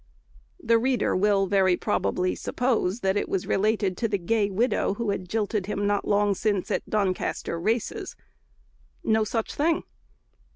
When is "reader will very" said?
0.79-1.77